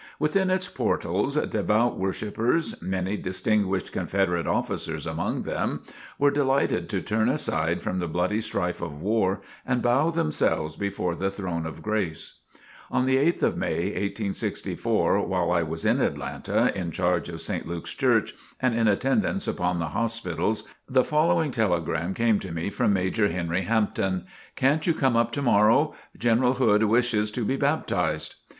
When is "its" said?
0.49-0.67